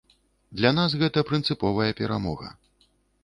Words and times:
Для 0.59 0.71
нас 0.77 0.95
гэта 1.01 1.23
прынцыповая 1.29 1.91
перамога. 1.99 2.53